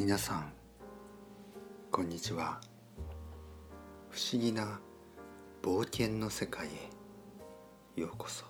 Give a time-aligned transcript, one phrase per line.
[0.00, 0.50] 皆さん
[1.90, 2.58] こんにちは。
[4.08, 4.80] 不思議な
[5.62, 8.00] 冒険の世界へ。
[8.00, 8.46] ようこそ。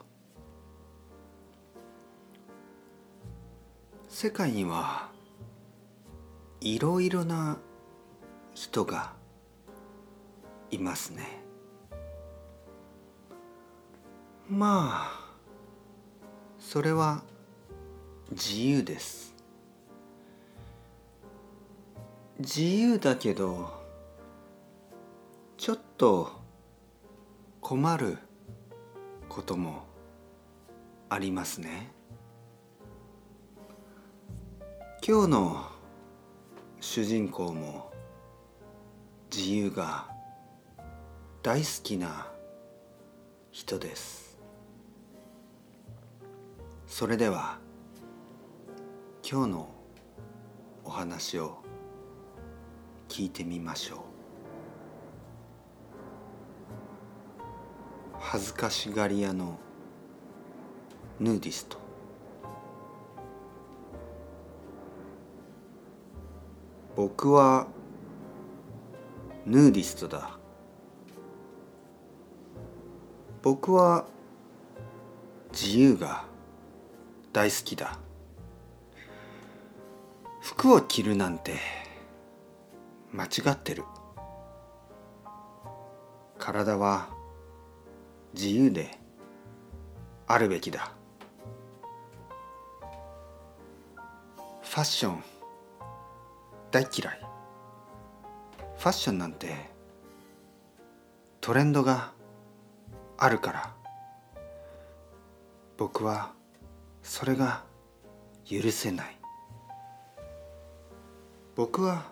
[4.09, 5.11] 世界には
[6.61, 7.59] いろいろな
[8.55, 9.15] 人が
[10.71, 11.43] いますね。
[14.49, 15.33] まあ
[16.61, 17.25] それは
[18.31, 19.30] 自由です。
[22.41, 23.69] 自由だけど
[25.59, 26.41] ちょっと
[27.61, 28.17] 困る
[29.29, 29.83] ことも
[31.11, 31.93] ありますね。
[35.07, 35.67] 今日の
[36.81, 37.93] 主人公も
[39.31, 40.09] 自由が
[41.43, 42.27] 大好きな
[43.51, 44.39] 人です。
[46.87, 47.59] それでは
[49.23, 49.69] 今日の
[50.85, 51.60] お話を
[53.11, 53.99] 聞いてみましょう。
[58.21, 59.59] 恥ずかしがり屋の
[61.19, 61.77] ヌーディスト。
[66.95, 67.67] 僕は
[69.45, 70.39] ヌーディストだ。
[73.43, 74.07] 僕は
[75.51, 76.25] 自由が
[77.33, 77.99] 大好きだ。
[80.41, 81.90] 服を着るなんて
[83.13, 83.85] 間違ってる。
[86.39, 87.09] 体は
[88.35, 88.99] 自由で
[90.27, 90.93] あるべきだ。
[94.63, 95.23] ファッション
[96.71, 97.21] 大嫌い。
[98.79, 99.49] ファッションなんて
[101.41, 102.13] トレンドが
[103.19, 103.75] あるから。
[105.77, 106.33] 僕は
[107.03, 107.65] それが
[108.45, 109.19] 許せない。
[111.57, 112.05] 僕は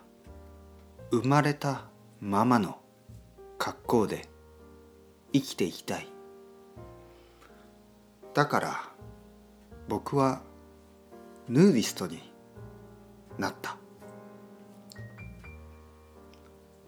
[1.11, 1.85] 生まれた
[2.21, 2.77] ままの
[3.57, 4.29] 格好で
[5.33, 6.07] 生きていきたい。
[8.33, 8.89] だから
[9.87, 10.41] 僕は
[11.47, 12.21] ヌーディストに
[13.39, 13.75] なった。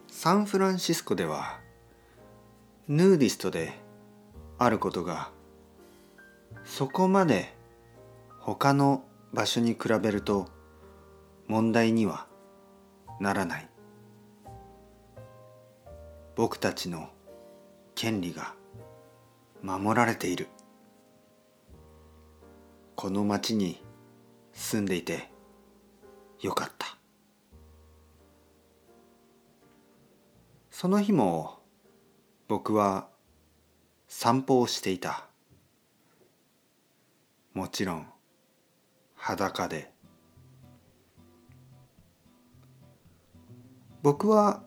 [0.07, 1.59] サンフランシスコでは
[2.87, 3.73] ヌーディストで
[4.59, 5.31] あることが
[6.63, 7.55] そこまで
[8.39, 9.03] 他の
[9.33, 10.47] 場所に比べると
[11.47, 12.27] 問題には
[13.19, 13.70] ならない。
[16.35, 17.09] 僕たちの
[17.93, 18.55] 権利が
[19.61, 20.47] 守られている。
[22.95, 23.83] この町に
[24.53, 25.29] 住んでいて
[26.39, 26.97] よかった。
[30.69, 31.59] その日も
[32.47, 33.07] 僕は
[34.07, 35.25] 散歩をしていた。
[37.53, 38.07] もちろん
[39.15, 39.91] 裸で。
[44.01, 44.63] 僕は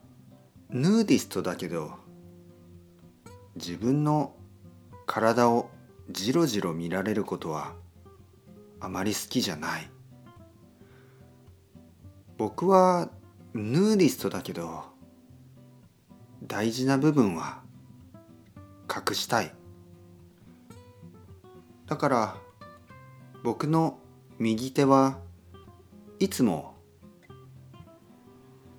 [0.71, 1.93] ヌーディストだけど
[3.57, 4.35] 自分の
[5.07, 5.71] 体を
[6.11, 7.75] じろじろ見られることは
[8.81, 9.91] あまり好きじゃない。
[12.37, 13.11] 僕は
[13.55, 14.85] ヌーディストだけど
[16.43, 17.63] 大事な部分は
[18.91, 19.55] 隠したい。
[21.87, 22.37] だから
[23.43, 23.99] 僕の
[24.39, 25.19] 右手は
[26.19, 26.75] いつも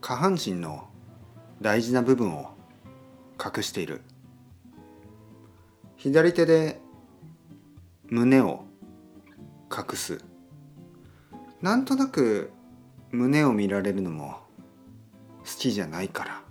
[0.01, 0.89] 下半身の
[1.61, 2.51] 大事な部分を
[3.43, 4.01] 隠している。
[5.97, 6.79] 左手で
[8.07, 8.65] 胸を
[9.71, 10.21] 隠す。
[11.61, 12.51] なんとなく
[13.11, 14.37] 胸を見られるのも
[15.39, 16.41] 好きじゃないから。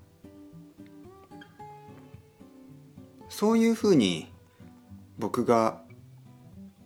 [3.29, 4.33] そういうふうに
[5.19, 5.83] 僕が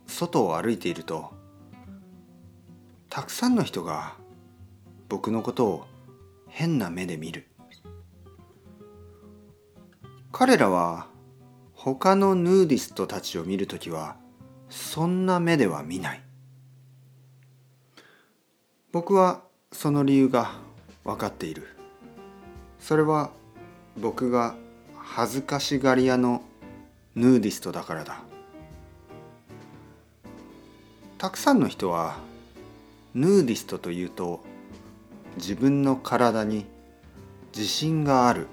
[0.06, 1.32] 外を歩いていると
[3.10, 4.14] たくさんの人が
[5.08, 5.86] 僕のことを
[6.48, 7.47] 変な目で見る。
[10.38, 11.08] 彼らは
[11.74, 14.14] 他のヌーディストたちを見るときは
[14.70, 16.22] そんな目では見ない。
[18.92, 19.42] 僕は
[19.72, 20.52] その理由が
[21.02, 21.66] 分かっている。
[22.78, 23.32] それは
[23.96, 24.54] 僕が
[24.96, 26.42] 恥ずかしがり屋の
[27.16, 28.20] ヌーディストだからだ。
[31.18, 32.16] たくさんの人は
[33.12, 34.44] ヌーディストというと
[35.34, 36.64] 自分の体に
[37.52, 38.46] 自信がある。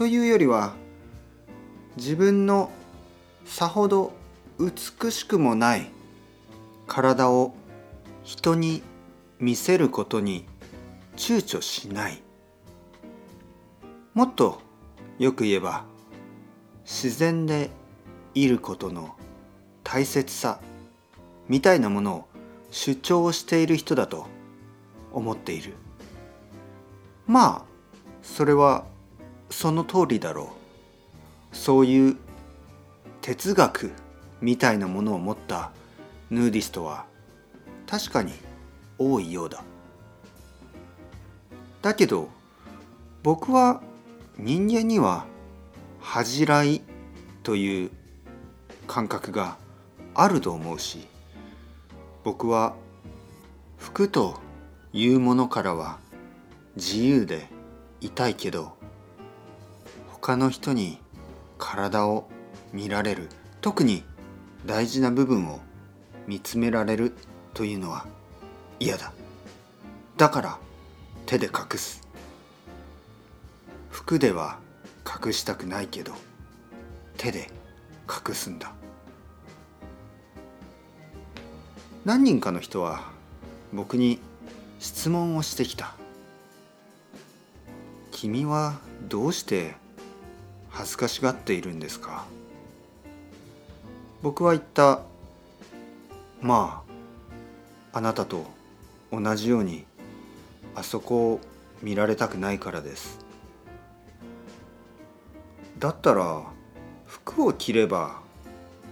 [0.00, 0.72] というよりは
[1.98, 2.70] 自分の
[3.44, 4.14] さほど
[4.58, 5.90] 美しくもない
[6.86, 7.54] 体を
[8.24, 8.82] 人に
[9.40, 10.46] 見せることに
[11.18, 12.22] 躊躇しない。
[14.14, 14.62] もっと
[15.18, 15.84] よく言えば
[16.86, 17.68] 自然で
[18.34, 19.14] いることの
[19.84, 20.60] 大切さ
[21.46, 22.24] みたいなものを
[22.70, 24.28] 主張している人だと
[25.12, 25.74] 思っている。
[27.26, 27.64] まあ
[28.22, 28.88] それは
[29.60, 30.54] その通りだろ
[31.52, 31.54] う。
[31.54, 32.16] そういう
[33.20, 33.92] 哲学
[34.40, 35.70] みたいなものを持った
[36.30, 37.04] ヌーディストは
[37.86, 38.32] 確かに
[38.96, 39.62] 多いようだ。
[41.82, 42.30] だけど
[43.22, 43.82] 僕は
[44.38, 45.26] 人間には
[46.00, 46.80] 恥じらい
[47.42, 47.90] という
[48.86, 49.58] 感覚が
[50.14, 51.06] あると思うし
[52.24, 52.76] 僕は
[53.76, 54.40] 服と
[54.94, 55.98] いうものからは
[56.76, 57.46] 自由で
[58.00, 58.79] いたいけど
[60.20, 60.98] 他の人に
[61.56, 62.28] 体を
[62.72, 63.28] 見られる。
[63.60, 64.04] 特に
[64.66, 65.60] 大事な部分を
[66.26, 67.14] 見つめられる
[67.54, 68.06] というのは
[68.78, 69.12] 嫌だ。
[70.16, 70.58] だから
[71.26, 72.06] 手で隠す。
[73.88, 74.58] 服では
[75.24, 76.12] 隠したくないけど
[77.16, 77.50] 手で
[78.08, 78.72] 隠すんだ。
[82.04, 83.10] 何人かの人は
[83.72, 84.20] 僕に
[84.78, 85.94] 質問をしてきた。
[88.10, 88.78] 君は
[89.08, 89.79] どうして
[90.70, 92.24] 恥ずかしがっているんですか？
[94.22, 95.00] 僕は言った
[96.40, 96.82] ま
[97.92, 98.46] ああなたと
[99.12, 99.84] 同じように
[100.74, 101.40] あそこを
[101.82, 103.18] 見られたくないからです。
[105.78, 106.44] だったら
[107.06, 108.20] 服を着れば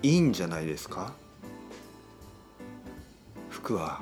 [0.03, 1.13] いいんじゃないですか？
[3.51, 4.01] 服は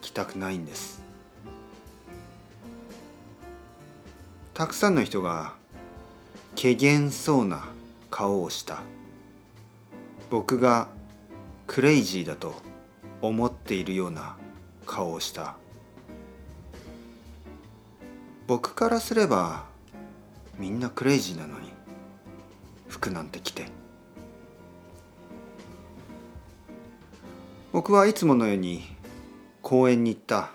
[0.00, 1.02] 着たくないんです。
[4.54, 5.54] たくさんの人が
[6.60, 7.68] 怪げそうな
[8.10, 8.82] 顔をした。
[10.30, 10.88] 僕が
[11.66, 12.54] クレイジーだと
[13.20, 14.36] 思っているような
[14.86, 15.56] 顔をした。
[18.46, 19.64] 僕からすれば
[20.58, 21.72] みんなクレイジーなのに。
[22.92, 23.66] 服なんて着て。
[27.72, 28.84] 僕はいつものように
[29.62, 30.50] 公園に行った。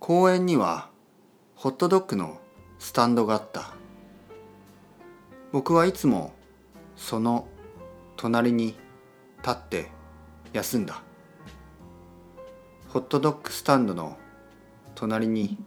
[0.00, 0.90] 公園には
[1.54, 2.40] ホットドッグの
[2.78, 3.72] スタンドがあった。
[5.52, 6.34] 僕はいつも
[6.96, 7.48] その
[8.16, 8.76] 隣に
[9.38, 9.88] 立って
[10.52, 11.02] 休んだ。
[12.88, 14.16] ホットドッグスタンドの
[14.94, 15.58] 隣に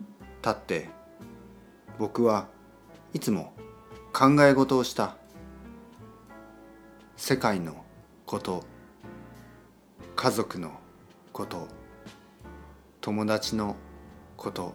[0.41, 0.89] 立って
[1.99, 2.47] 僕は
[3.13, 3.53] いつも
[4.13, 5.17] 考え事をした。
[7.15, 7.85] 世界の
[8.25, 8.63] こと
[10.15, 10.71] 家族の
[11.31, 11.67] こと
[12.99, 13.75] 友達の
[14.37, 14.73] こと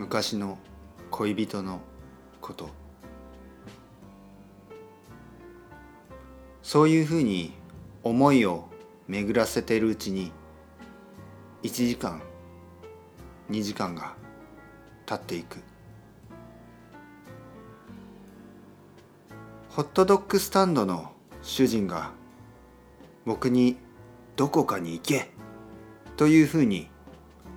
[0.00, 0.56] 昔の
[1.10, 1.78] 恋人の
[2.40, 2.70] こと。
[6.62, 7.52] そういうふうに
[8.02, 8.64] 思いを
[9.08, 10.32] 巡らせているうちに
[11.64, 12.22] 1時間
[13.50, 14.14] 2時間が
[15.04, 15.58] 経っていく。
[19.68, 21.12] ホットドッグスタンドの
[21.42, 22.12] 主人が
[23.26, 23.76] 僕に
[24.36, 25.28] どこかに行け
[26.16, 26.88] というふうに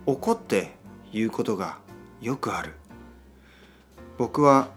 [0.06, 0.72] 怒って
[1.14, 1.82] 言うことが
[2.24, 2.72] よくある。
[4.18, 4.70] 僕は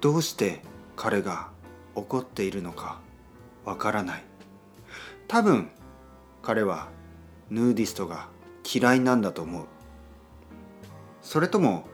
[0.00, 0.62] どうして
[0.94, 1.48] 彼が
[1.96, 3.00] 怒っているのか
[3.64, 4.22] わからない。
[5.26, 5.70] 多分
[6.40, 6.86] 彼は
[7.50, 8.28] ヌーディストが
[8.64, 9.66] 嫌いなんだと思う。
[11.20, 11.84] それとも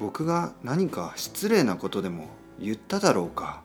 [0.00, 2.26] 僕が何か失礼なことでも
[2.58, 3.62] 言っただろうか。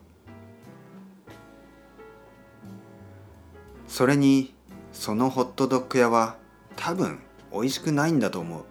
[3.88, 4.54] それに
[4.92, 6.36] そのホットドッグ屋は
[6.76, 7.18] 多分
[7.52, 8.64] 美味しくないんだと思う。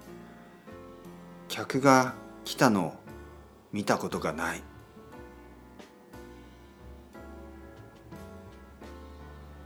[1.51, 2.13] 客が
[2.45, 2.93] 来たのを
[3.73, 4.63] 見たことがない。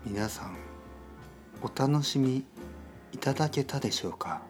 [0.03, 0.57] 皆さん
[1.61, 2.43] お楽しみ
[3.11, 4.41] いただけたでしょうか？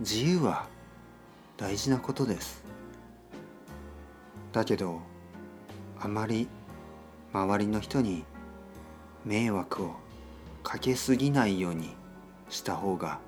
[0.00, 0.66] 自由は
[1.58, 2.64] 大事なことです。
[4.50, 5.02] だけど
[6.00, 6.48] あまり
[7.34, 8.24] 周りの人に
[9.26, 9.92] 迷惑を
[10.62, 11.94] かけすぎないように
[12.48, 13.20] した方が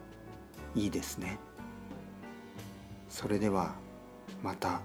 [0.75, 1.39] いいですね。
[3.09, 3.75] それでは
[4.43, 4.81] また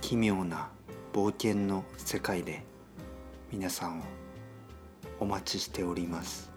[0.00, 0.68] 奇妙な
[1.12, 2.64] 冒険の世界で
[3.52, 4.02] 皆さんを
[5.20, 6.50] お待ちしております。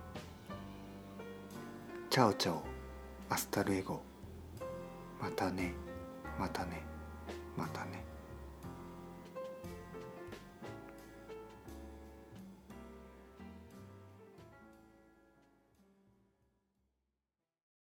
[2.10, 4.01] Ciao ciao hasta luego。
[5.21, 5.73] またね
[6.39, 6.81] またね
[7.55, 8.14] またね。